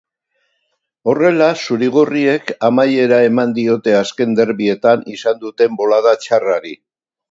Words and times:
Horrela, 1.11 1.49
zuri-gorriek 1.65 2.51
amaiera 2.71 3.21
eman 3.29 3.55
diote 3.61 3.97
azken 4.03 4.37
derbietan 4.43 5.09
izan 5.19 5.43
duten 5.49 5.83
bolada 5.85 6.21
txarrari. 6.27 6.79